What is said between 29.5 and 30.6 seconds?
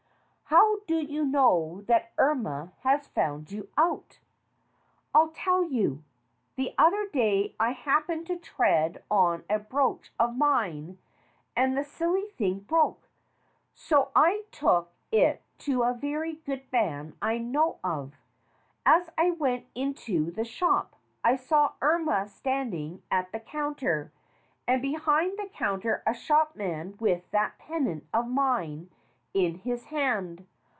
his hand.